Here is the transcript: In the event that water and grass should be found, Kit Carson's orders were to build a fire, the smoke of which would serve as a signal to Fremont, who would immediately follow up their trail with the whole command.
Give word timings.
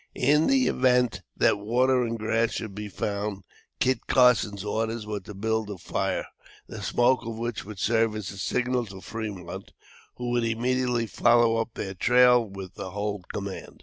In 0.15 0.47
the 0.47 0.65
event 0.65 1.21
that 1.37 1.59
water 1.59 2.01
and 2.03 2.17
grass 2.17 2.53
should 2.53 2.73
be 2.73 2.89
found, 2.89 3.43
Kit 3.79 4.07
Carson's 4.07 4.63
orders 4.63 5.05
were 5.05 5.19
to 5.19 5.35
build 5.35 5.69
a 5.69 5.77
fire, 5.77 6.25
the 6.65 6.81
smoke 6.81 7.23
of 7.23 7.37
which 7.37 7.65
would 7.65 7.77
serve 7.77 8.15
as 8.15 8.31
a 8.31 8.39
signal 8.39 8.87
to 8.87 9.01
Fremont, 9.01 9.73
who 10.15 10.31
would 10.31 10.43
immediately 10.43 11.05
follow 11.05 11.57
up 11.57 11.75
their 11.75 11.93
trail 11.93 12.43
with 12.43 12.73
the 12.73 12.89
whole 12.89 13.21
command. 13.31 13.79